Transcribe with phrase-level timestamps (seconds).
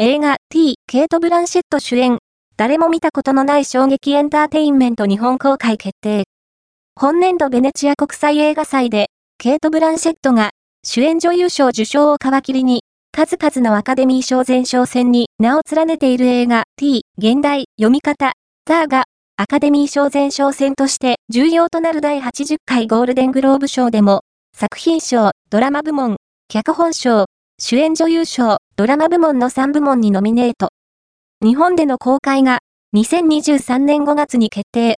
[0.00, 2.18] 映画 T、ケイト・ブランシェット主演、
[2.56, 6.22] 誰も見たことのない衝撃エンターテインメント日本公開決定。
[6.94, 9.08] 本年度ベネチア国際映画祭で、
[9.38, 10.50] ケイト・ブランシェットが
[10.84, 18.34] 主演女優賞受賞を皮切りに、数々のアカデミー賞前哨戦に名を連ねている映画 T、現代、読み方、
[18.66, 19.06] ザーが
[19.36, 24.20] アカデミー賞前哨戦として重要となる第80回ゴールデングローブ賞でも、
[24.56, 27.24] 作品賞、ドラマ部門、脚本賞、
[27.60, 30.68] 主演女優賞、ドラマ部門の3部門にノミネート。
[31.44, 32.60] 日本での公開が
[32.94, 34.94] 2023年5月に決定。